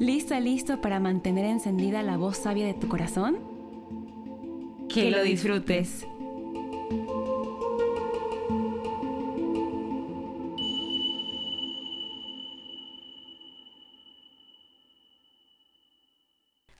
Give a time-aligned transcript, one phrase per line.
[0.00, 3.38] ¿Lista, listo para mantener encendida la voz sabia de tu corazón?
[4.88, 6.04] Que, lo disfrutes.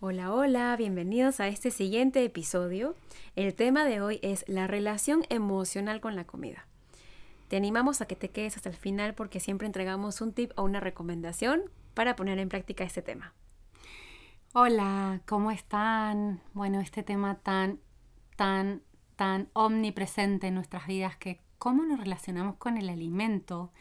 [0.00, 2.96] Hola, hola, bienvenidos a este siguiente episodio.
[3.36, 6.66] El tema de hoy es la relación emocional con la comida.
[7.46, 10.64] Te animamos a que te quedes hasta el final porque siempre entregamos un tip o
[10.64, 13.32] una recomendación para poner en práctica este tema.
[14.52, 16.42] Hola, ¿cómo están?
[16.52, 17.80] Bueno, este tema tan,
[18.36, 18.82] tan,
[19.16, 23.72] tan omnipresente en nuestras vidas que cómo nos relacionamos con el alimento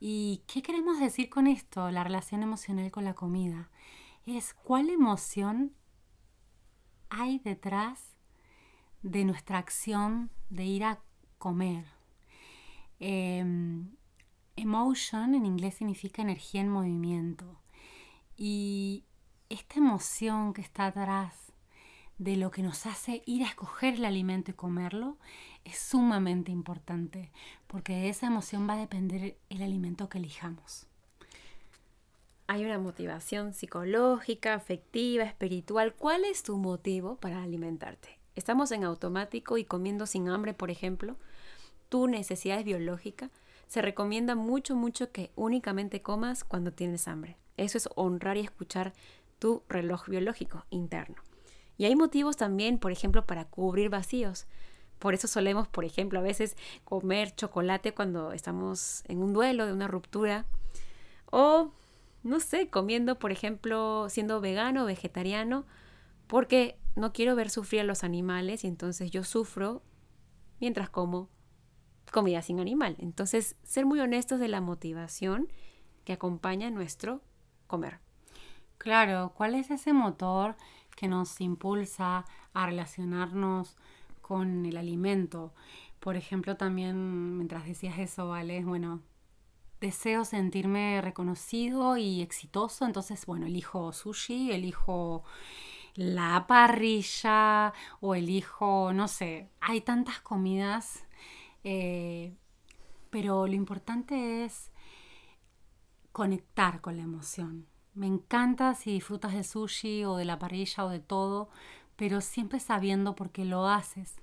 [0.00, 3.68] y qué queremos decir con esto, la relación emocional con la comida
[4.24, 5.74] es cuál emoción
[7.10, 8.16] hay detrás
[9.02, 11.00] de nuestra acción de ir a
[11.36, 11.84] comer.
[12.98, 13.94] Em,
[14.62, 17.60] emotion en inglés significa energía en movimiento.
[18.36, 19.04] Y
[19.48, 21.52] esta emoción que está atrás
[22.18, 25.18] de lo que nos hace ir a escoger el alimento y comerlo
[25.64, 27.30] es sumamente importante,
[27.66, 30.86] porque de esa emoción va a depender el alimento que elijamos
[32.52, 35.94] hay una motivación psicológica, afectiva, espiritual.
[35.94, 38.18] ¿Cuál es tu motivo para alimentarte?
[38.36, 41.16] Estamos en automático y comiendo sin hambre, por ejemplo.
[41.88, 43.30] Tu necesidad es biológica.
[43.72, 47.38] Se recomienda mucho, mucho que únicamente comas cuando tienes hambre.
[47.56, 48.92] Eso es honrar y escuchar
[49.38, 51.16] tu reloj biológico interno.
[51.78, 54.46] Y hay motivos también, por ejemplo, para cubrir vacíos.
[54.98, 56.54] Por eso solemos, por ejemplo, a veces
[56.84, 60.44] comer chocolate cuando estamos en un duelo de una ruptura.
[61.30, 61.72] O
[62.22, 65.64] no sé, comiendo, por ejemplo, siendo vegano o vegetariano,
[66.26, 69.80] porque no quiero ver sufrir a los animales y entonces yo sufro
[70.60, 71.30] mientras como
[72.12, 72.96] comida sin animal.
[72.98, 75.48] Entonces, ser muy honestos de la motivación
[76.04, 77.22] que acompaña nuestro
[77.66, 77.98] comer.
[78.78, 80.56] Claro, ¿cuál es ese motor
[80.96, 83.76] que nos impulsa a relacionarnos
[84.20, 85.54] con el alimento?
[86.00, 88.64] Por ejemplo, también, mientras decías eso, ¿vale?
[88.64, 89.00] Bueno,
[89.80, 95.24] deseo sentirme reconocido y exitoso, entonces, bueno, elijo sushi, elijo
[95.94, 101.04] la parrilla o elijo, no sé, hay tantas comidas,
[101.64, 102.34] eh,
[103.10, 104.70] pero lo importante es
[106.12, 107.66] conectar con la emoción.
[107.94, 111.48] Me encanta si disfrutas del sushi o de la parrilla o de todo,
[111.96, 114.16] pero siempre sabiendo por qué lo haces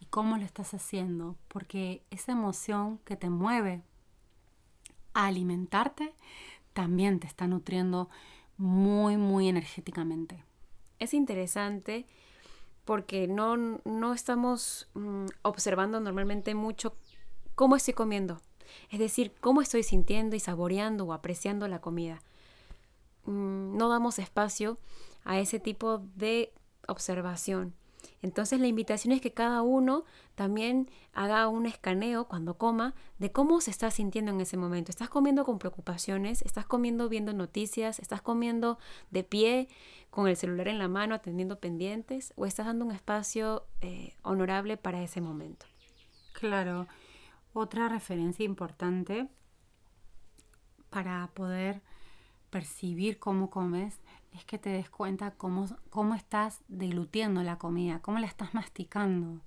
[0.00, 3.82] y cómo lo estás haciendo, porque esa emoción que te mueve
[5.14, 6.14] alimentarte,
[6.72, 8.08] también te está nutriendo
[8.56, 10.44] muy, muy energéticamente.
[10.98, 12.06] Es interesante
[12.84, 16.94] porque no, no estamos mm, observando normalmente mucho
[17.54, 18.40] cómo estoy comiendo.
[18.90, 22.22] Es decir, cómo estoy sintiendo y saboreando o apreciando la comida.
[23.24, 24.78] Mm, no damos espacio
[25.24, 26.52] a ese tipo de
[26.88, 27.74] observación.
[28.22, 30.04] Entonces la invitación es que cada uno
[30.36, 34.90] también haga un escaneo cuando coma de cómo se está sintiendo en ese momento.
[34.90, 36.42] ¿Estás comiendo con preocupaciones?
[36.42, 37.98] ¿Estás comiendo viendo noticias?
[37.98, 38.78] ¿Estás comiendo
[39.10, 39.68] de pie
[40.10, 42.32] con el celular en la mano atendiendo pendientes?
[42.36, 45.66] ¿O estás dando un espacio eh, honorable para ese momento?
[46.32, 46.86] Claro.
[47.52, 49.28] Otra referencia importante
[50.90, 51.82] para poder
[52.52, 53.98] percibir cómo comes
[54.32, 59.40] es que te des cuenta cómo, cómo estás deglutiendo la comida, cómo la estás masticando.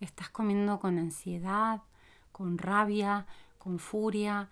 [0.00, 1.82] Estás comiendo con ansiedad,
[2.32, 3.26] con rabia,
[3.58, 4.50] con furia,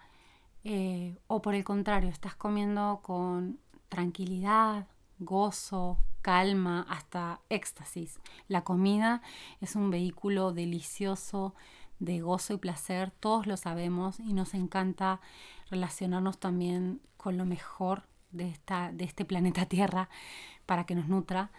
[0.65, 3.59] eh, o por el contrario, estás comiendo con
[3.89, 4.87] tranquilidad,
[5.19, 8.19] gozo, calma, hasta éxtasis.
[8.49, 9.23] La comida
[9.61, 11.55] es un vehículo delicioso
[11.99, 15.21] de gozo y placer, todos lo sabemos y nos encanta
[15.73, 20.09] relacionarnos también con lo mejor de, esta, de este planeta Tierra
[20.67, 21.51] para que nos nutra.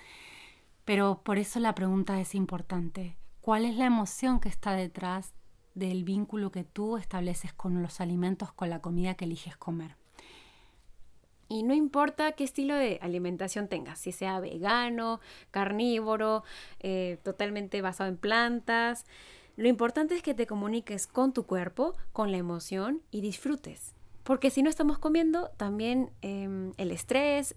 [0.85, 3.17] Pero por eso la pregunta es importante.
[3.41, 5.33] ¿Cuál es la emoción que está detrás
[5.73, 9.95] del vínculo que tú estableces con los alimentos, con la comida que eliges comer?
[11.49, 15.19] Y no importa qué estilo de alimentación tengas, si sea vegano,
[15.51, 16.43] carnívoro,
[16.79, 19.05] eh, totalmente basado en plantas.
[19.55, 23.93] Lo importante es que te comuniques con tu cuerpo, con la emoción y disfrutes.
[24.23, 27.55] Porque si no estamos comiendo, también em, el estrés,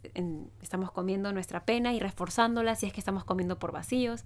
[0.63, 4.25] estamos comiendo nuestra pena y reforzándola si es que estamos comiendo por vacíos.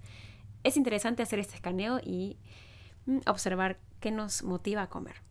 [0.63, 2.37] Es interesante hacer este escaneo y
[3.05, 5.21] mm, observar qué nos motiva a comer.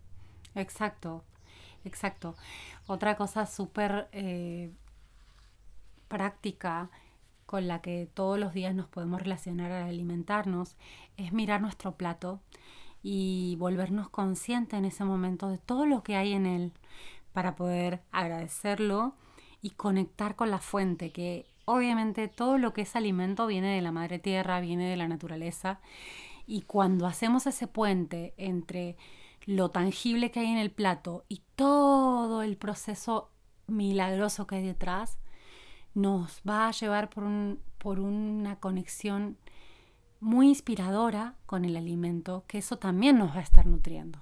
[0.55, 1.25] Exacto,
[1.85, 2.37] exacto.
[2.87, 4.71] Otra cosa súper eh,
[6.09, 6.91] práctica
[7.47, 10.77] con la que todos los días nos podemos relacionar al alimentarnos
[11.17, 12.41] es mirar nuestro plato
[13.03, 16.73] y volvernos conscientes en ese momento de todo lo que hay en él
[17.33, 19.15] para poder agradecerlo
[19.63, 23.93] y conectar con la fuente, que obviamente todo lo que es alimento viene de la
[23.93, 25.81] madre tierra, viene de la naturaleza,
[26.47, 28.97] y cuando hacemos ese puente entre
[29.47, 33.31] lo tangible que hay en el plato y todo el proceso
[33.67, 35.19] milagroso que hay detrás,
[35.95, 39.37] nos va a llevar por, un, por una conexión
[40.21, 44.21] muy inspiradora con el alimento, que eso también nos va a estar nutriendo.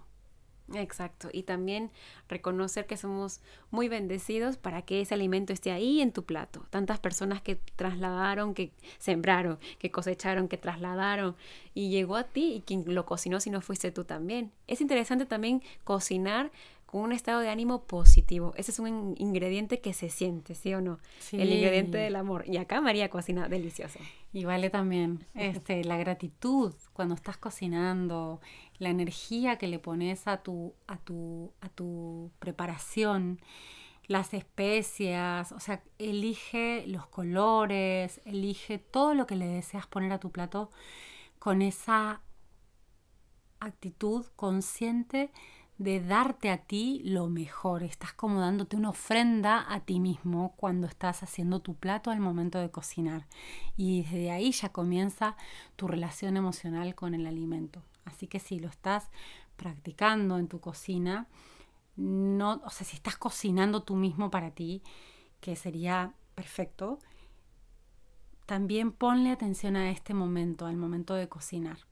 [0.75, 1.91] Exacto, y también
[2.29, 3.41] reconocer que somos
[3.71, 6.67] muy bendecidos para que ese alimento esté ahí en tu plato.
[6.69, 11.37] Tantas personas que trasladaron, que sembraron, que cosecharon, que trasladaron
[11.73, 14.53] y llegó a ti y quien lo cocinó si no fuiste tú también.
[14.67, 16.51] Es interesante también cocinar
[16.89, 18.55] con un estado de ánimo positivo.
[18.57, 20.99] Ese es un ingrediente que se siente, ¿sí o no?
[21.33, 22.45] El ingrediente del amor.
[22.47, 23.99] Y acá María cocina delicioso.
[24.33, 28.41] Y vale también este, la gratitud cuando estás cocinando,
[28.79, 33.39] la energía que le pones a tu, a tu, a tu preparación,
[34.07, 40.21] las especias, o sea, elige los colores, elige todo lo que le deseas poner a
[40.21, 40.71] tu plato
[41.39, 42.23] con esa
[43.61, 45.31] actitud consciente
[45.79, 47.83] de darte a ti lo mejor.
[47.85, 52.59] Estás como dándote una ofrenda a ti mismo cuando estás haciendo tu plato al momento
[52.59, 53.27] de cocinar.
[53.77, 55.37] Y desde ahí ya comienza
[55.77, 57.83] tu relación emocional con el alimento.
[58.05, 59.11] Así que si lo estás
[59.57, 61.29] practicando en tu cocina,
[61.97, 64.83] no, o sea, si estás cocinando tú mismo para ti,
[65.41, 66.99] que sería perfecto,
[68.47, 71.88] también ponle atención a este momento, al momento de cocinar.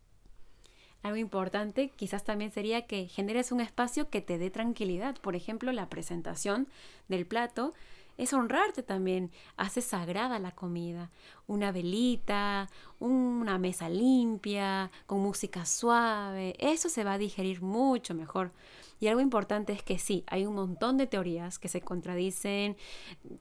[1.06, 5.14] Algo importante quizás también sería que generes un espacio que te dé tranquilidad.
[5.20, 6.67] Por ejemplo, la presentación
[7.06, 7.75] del plato
[8.19, 9.31] es honrarte también.
[9.56, 11.12] Hace sagrada la comida.
[11.47, 12.69] Una velita,
[12.99, 16.56] una mesa limpia, con música suave.
[16.58, 18.50] Eso se va a digerir mucho mejor.
[18.99, 22.76] Y algo importante es que sí, hay un montón de teorías que se contradicen,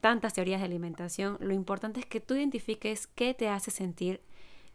[0.00, 1.36] tantas teorías de alimentación.
[1.40, 4.20] Lo importante es que tú identifiques qué te hace sentir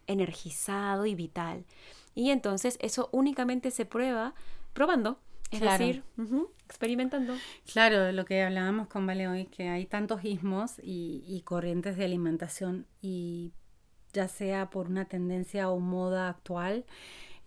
[0.08, 1.66] energizado y vital.
[2.16, 4.34] Y entonces eso únicamente se prueba
[4.74, 5.20] probando,
[5.52, 6.04] es decir,
[6.66, 7.36] experimentando.
[7.72, 12.86] Claro, lo que hablábamos con Vale hoy, que hay tantos ismos y, corrientes de alimentación
[13.02, 13.52] y
[14.14, 16.86] ya sea por una tendencia o moda actual,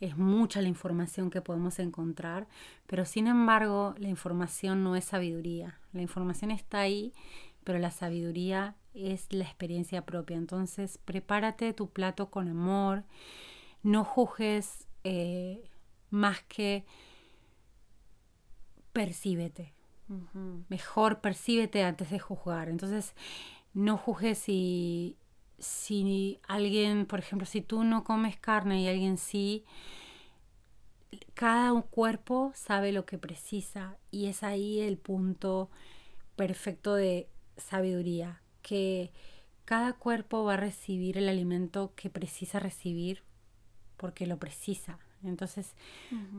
[0.01, 2.47] es mucha la información que podemos encontrar,
[2.87, 5.79] pero sin embargo la información no es sabiduría.
[5.93, 7.13] La información está ahí,
[7.65, 10.37] pero la sabiduría es la experiencia propia.
[10.37, 13.05] Entonces, prepárate tu plato con amor
[13.85, 15.71] no juzgues eh,
[16.11, 16.85] más que
[18.93, 19.73] percíbete.
[20.69, 22.69] Mejor percíbete antes de juzgar.
[22.69, 23.15] Entonces,
[23.73, 25.17] no juzgues si,
[25.59, 29.65] si alguien, por ejemplo, si tú no comes carne y alguien sí,
[31.35, 35.71] cada cuerpo sabe lo que precisa y es ahí el punto
[36.37, 39.13] perfecto de sabiduría, que
[39.65, 43.23] cada cuerpo va a recibir el alimento que precisa recibir
[43.97, 44.99] porque lo precisa.
[45.23, 45.75] Entonces,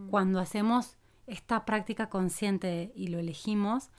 [0.10, 0.98] cuando hacemos
[1.28, 3.90] esta práctica consciente y lo elegimos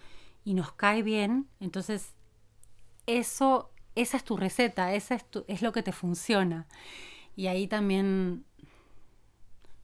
[0.44, 2.14] y nos cae bien, entonces
[3.06, 6.66] eso, esa es tu receta, esa es, es lo que te funciona.
[7.34, 8.44] Y ahí también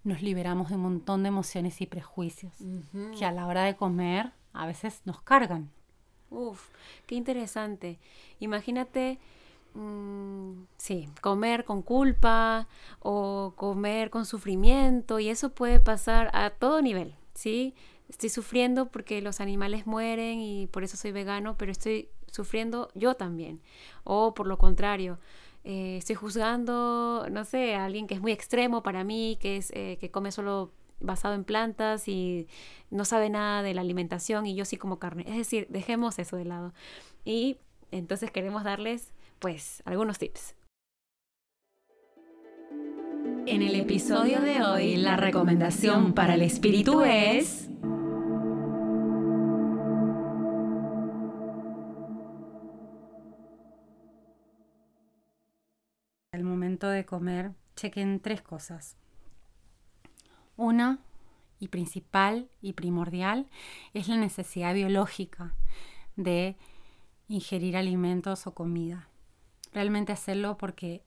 [0.04, 2.52] nos liberamos de un montón de emociones y prejuicios
[3.18, 5.70] que a la hora de comer a veces nos cargan.
[6.32, 6.68] Uf,
[7.06, 7.98] qué interesante.
[8.40, 9.18] Imagínate
[9.74, 12.68] Mm, sí, comer con culpa
[13.00, 17.74] o comer con sufrimiento y eso puede pasar a todo nivel, ¿sí?
[18.08, 23.14] Estoy sufriendo porque los animales mueren y por eso soy vegano, pero estoy sufriendo yo
[23.14, 23.60] también.
[24.04, 25.18] O por lo contrario,
[25.64, 29.70] eh, estoy juzgando, no sé, a alguien que es muy extremo para mí, que, es,
[29.74, 30.70] eh, que come solo
[31.02, 32.48] basado en plantas y
[32.90, 35.24] no sabe nada de la alimentación y yo sí como carne.
[35.26, 36.72] Es decir, dejemos eso de lado.
[37.24, 37.58] Y
[37.90, 40.54] entonces queremos darles pues algunos tips.
[43.44, 47.68] En el episodio de hoy, la recomendación para el espíritu es...
[56.32, 58.96] Al momento de comer, chequen tres cosas.
[60.56, 61.00] Una,
[61.62, 63.48] y principal y primordial
[63.94, 65.54] es la necesidad biológica
[66.16, 66.56] de
[67.28, 69.08] ingerir alimentos o comida.
[69.72, 71.04] Realmente hacerlo porque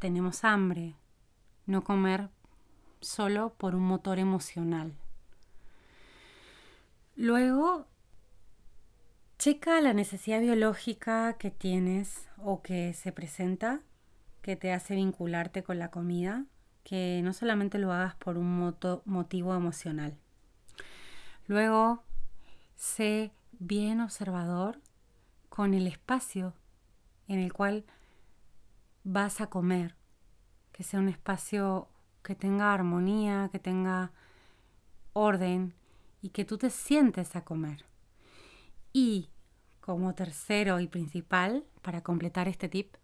[0.00, 0.96] tenemos hambre,
[1.66, 2.30] no comer
[3.00, 4.92] solo por un motor emocional.
[7.14, 7.86] Luego,
[9.38, 13.82] checa la necesidad biológica que tienes o que se presenta,
[14.40, 16.44] que te hace vincularte con la comida,
[16.84, 18.74] que no solamente lo hagas por un
[19.04, 20.16] motivo emocional.
[21.46, 22.02] Luego,
[22.76, 24.80] sé bien observador
[25.48, 26.54] con el espacio
[27.28, 27.84] en el cual
[29.04, 29.96] vas a comer,
[30.72, 31.88] que sea un espacio
[32.22, 34.12] que tenga armonía, que tenga
[35.12, 35.74] orden
[36.20, 37.84] y que tú te sientes a comer.
[38.92, 39.30] Y
[39.80, 42.94] como tercero y principal, para completar este tip,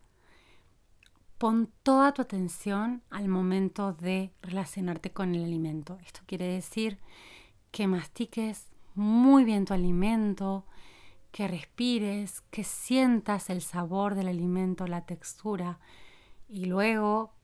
[1.38, 5.98] pon toda tu atención al momento de relacionarte con el alimento.
[6.04, 6.98] Esto quiere decir
[7.70, 10.66] que mastiques muy bien tu alimento,
[11.30, 15.78] que respires, que sientas el sabor del alimento, la textura
[16.48, 17.34] y luego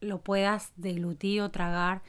[0.00, 2.02] lo puedas deglutir o tragar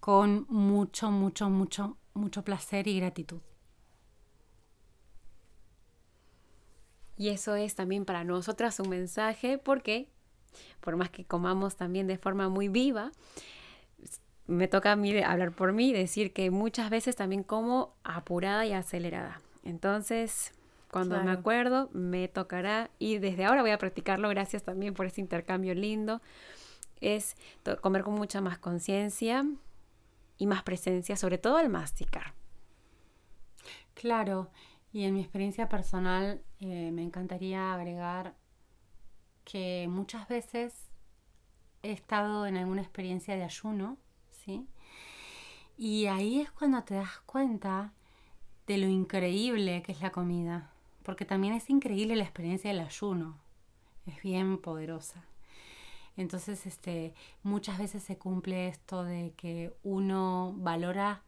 [0.00, 3.40] con mucho, mucho, mucho, mucho placer y gratitud.
[7.16, 10.10] Y eso es también para nosotras un mensaje porque,
[10.80, 13.12] por más que comamos también de forma muy viva,
[14.46, 18.72] me toca a mí hablar por mí, decir que muchas veces también como apurada y
[18.72, 19.40] acelerada.
[19.62, 20.52] Entonces,
[20.90, 24.28] cuando me acuerdo, me tocará y desde ahora voy a practicarlo.
[24.28, 26.20] Gracias también por este intercambio lindo
[27.00, 27.36] es
[27.80, 29.44] comer con mucha más conciencia
[30.38, 32.34] y más presencia, sobre todo al masticar.
[33.94, 34.50] Claro,
[34.92, 38.34] y en mi experiencia personal eh, me encantaría agregar
[39.44, 40.74] que muchas veces
[41.82, 43.98] he estado en alguna experiencia de ayuno,
[44.30, 44.66] ¿sí?
[45.76, 47.92] Y ahí es cuando te das cuenta
[48.66, 50.70] de lo increíble que es la comida,
[51.02, 53.38] porque también es increíble la experiencia del ayuno,
[54.06, 55.24] es bien poderosa.
[56.16, 61.22] Entonces, este, muchas veces se cumple esto de que uno valora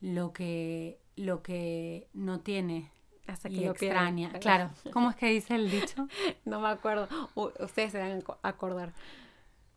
[0.00, 2.90] lo que, lo que no tiene.
[3.26, 4.32] Hasta que lo extraña.
[4.40, 4.70] Claro.
[4.92, 6.08] ¿Cómo es que dice el dicho?
[6.44, 7.08] no me acuerdo.
[7.34, 8.92] ustedes se van a acordar.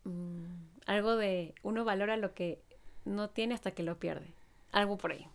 [0.03, 0.45] Mm,
[0.85, 2.61] algo de uno valora lo que
[3.05, 4.33] no tiene hasta que lo pierde.
[4.71, 5.27] Algo por ahí.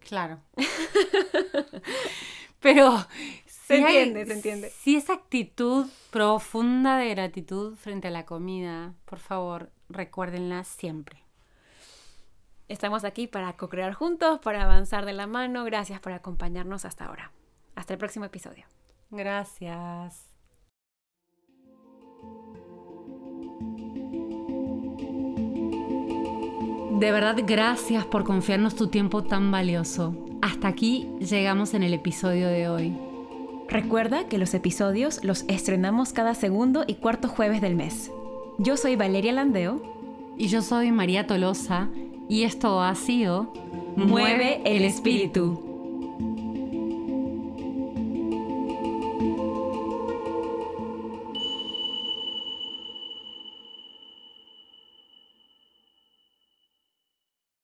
[0.00, 0.40] Claro.
[2.60, 3.06] Pero
[3.46, 4.70] se entiende, se entiende.
[4.70, 11.22] Si esa actitud profunda de gratitud frente a la comida, por favor, recuérdenla siempre.
[12.68, 15.64] Estamos aquí para co-crear juntos, para avanzar de la mano.
[15.64, 17.32] Gracias por acompañarnos hasta ahora.
[17.88, 18.64] Hasta el próximo episodio.
[19.10, 20.26] Gracias.
[27.00, 30.14] De verdad, gracias por confiarnos tu tiempo tan valioso.
[30.42, 32.94] Hasta aquí llegamos en el episodio de hoy.
[33.70, 38.12] Recuerda que los episodios los estrenamos cada segundo y cuarto jueves del mes.
[38.58, 39.80] Yo soy Valeria Landeo.
[40.36, 41.88] Y yo soy María Tolosa.
[42.28, 43.54] Y esto ha sido
[43.96, 45.67] Mueve el espíritu.